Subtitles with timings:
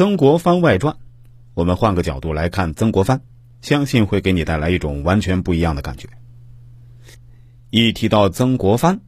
[0.00, 0.96] 曾国藩外传，
[1.52, 3.20] 我们换个角度来看曾国藩，
[3.60, 6.08] 相信会给你带来一种完全不一样的感觉。
[7.68, 9.02] 一提到曾国藩，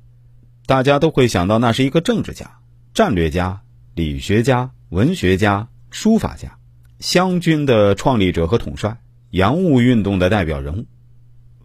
[0.67, 2.59] 大家都会想到那是一个政治家、
[2.93, 3.63] 战略家、
[3.95, 6.59] 理学家、文学家、书法家，
[6.99, 8.99] 湘军的创立者和统帅，
[9.31, 10.85] 洋务运动的代表人物。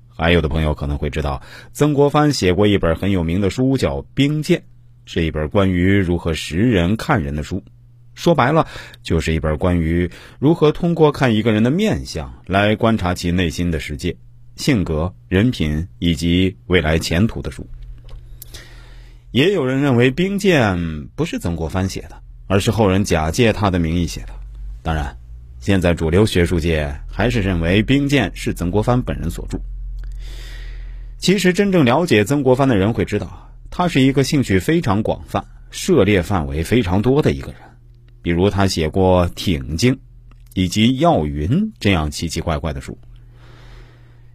[0.07, 1.41] 还有的朋友可能会知道，
[1.73, 4.59] 曾国藩写过一本很有名的书，叫《兵谏》，
[5.03, 7.61] 是一本关于如何识人看人的书。
[8.17, 8.67] 说白了，
[9.03, 10.09] 就是一本关于
[10.39, 14.17] 如何通过看一个人的面相来观察其内心的世界、
[14.55, 17.67] 性格、人品以及未来前途的书。
[19.29, 20.77] 也有人认为《兵谏》
[21.15, 24.29] 不是曾国藩写的，而是后人假借他的名义写的。
[24.81, 25.15] 当然，
[25.59, 29.59] 现在主流学术界还是认为《兵谏》是曾国藩本人所著。
[31.19, 37.61] 其实，真正了解曾国藩的人会知道，他是一个兴趣非常广泛、涉猎范围非常多的一个人。
[38.27, 39.93] 比如，他写过《挺经》
[40.53, 41.47] 以及《药云》
[41.79, 42.97] 这样奇奇怪怪的书。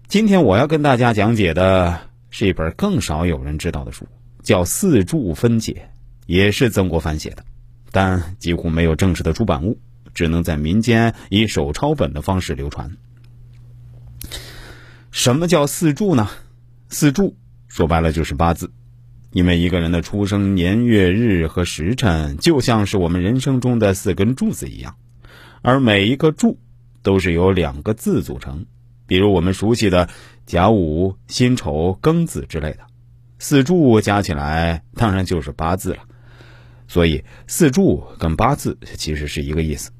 [0.09, 4.09] 今天我要跟大家讲解的是一本更少有人知道的书，
[4.43, 5.75] 叫《四柱分解》，
[6.25, 7.45] 也是曾国藩写的，
[7.91, 9.79] 但几乎没有正式的出版物，
[10.15, 12.91] 只能在民间以手抄本的方式流传。
[15.11, 16.31] 什么叫四柱呢？
[16.89, 17.37] 四柱
[17.69, 18.73] 说白了就是八字，
[19.33, 24.95] 因为一个人的出生年月日和时辰就像是我们人生中的四根柱子一样，
[25.63, 26.59] 而每一个柱
[27.03, 28.67] 都是由两个字组成，
[29.07, 30.09] 比如我们熟悉的
[30.45, 32.81] 甲午、辛丑、庚子之类的，
[33.39, 36.05] 四柱加起来当然就是八字了。
[36.87, 39.91] 所以四柱跟八字其实是一个意思。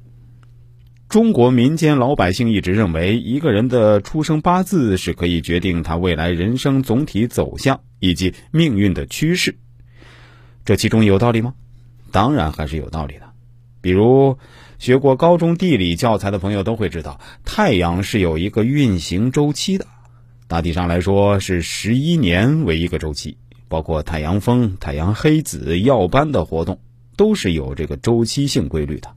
[1.13, 9.55] 中国民间老百姓一直认为，一个人的出生八字是可以决定他未来人生总体走向以及命运的趋势。
[10.65, 11.53] 这其中有道理吗？
[12.11, 13.31] 当然还是有道理的。
[13.79, 14.39] 比如，
[14.79, 19.85] 学过高中地理教材的朋友都会知道，太阳是有一个运行周期的。
[20.47, 23.37] 大体上来说，是十一年为一个周期，
[23.67, 26.79] 包括太阳风、太阳黑子、耀斑的活动，
[27.15, 29.11] 都是有这个周期性规律的。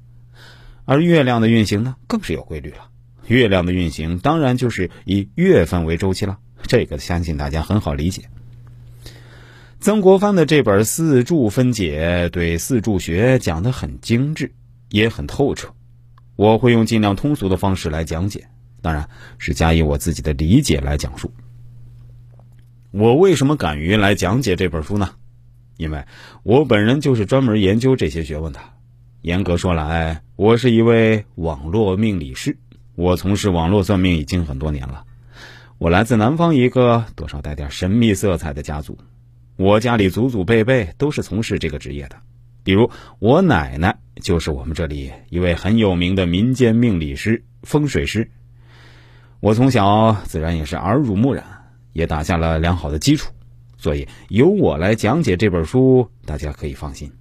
[0.86, 2.88] 而月亮的运行呢，更是有规律了。
[3.26, 8.22] 月亮的运行当然就是以月份为周期了，这个相信大家很好理解。
[9.80, 14.52] 曾国藩的这本《四柱分解》对四柱学讲得很精致，
[14.88, 15.74] 也很透彻。
[16.36, 18.46] 我会用尽量通俗的方式来讲解，
[18.80, 19.08] 当然
[19.38, 21.32] 是加以我自己的理解来讲述。
[22.92, 25.10] 我为什么敢于来讲解这本书呢？
[25.76, 26.04] 因为
[26.44, 28.60] 我本人就是专门研究这些学问的。
[29.26, 32.56] 严格说来，我是一位网络命理师。
[32.94, 35.02] 我从事网络算命已经很多年了。
[35.78, 38.96] 我来自南方一个多少带点神秘色彩的家族，
[39.56, 42.16] 我家里祖祖辈辈都是从事这个职业的。
[42.62, 42.88] 比如
[43.18, 48.30] 我奶奶就是我们这里一位很有名的民间命理师、风水师。
[49.40, 51.44] 我从小自然也是耳濡目染，
[51.94, 53.32] 也打下了良好的基础。
[53.76, 57.12] 所以由我来讲解这本书，大家可以放心。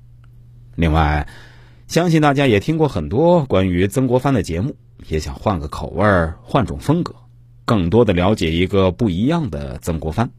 [0.75, 1.27] 另外。
[1.87, 4.75] 相信大家也听过很多关于曾国藩的节目，
[5.07, 7.15] 也想换个口味儿、换种风格，
[7.63, 10.29] 更多的了解一个不一样的曾国藩。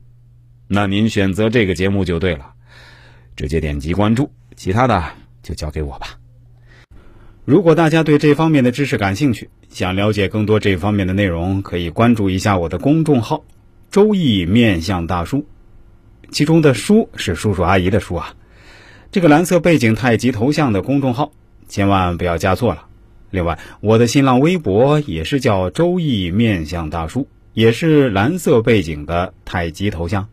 [0.66, 2.52] 那您选择这个节目就对了，
[3.36, 5.02] 直接点击关注，其他的
[5.42, 6.18] 就交给我吧。
[7.44, 13.44] 如果大家对这方面的知识感兴趣，想了解更多这方面的内容，可以关注一下我的公众号
[13.88, 15.46] “周易面相大叔”，
[16.32, 18.34] 其中的“叔”是叔叔阿姨的“叔”啊。
[19.12, 21.32] 这个蓝色背景太极头像的公众号，
[21.68, 22.86] 千万不要加错了。
[23.30, 30.28] 另外，我的新浪微博也是叫“周易面相大叔”，也是蓝色背景的太极头像。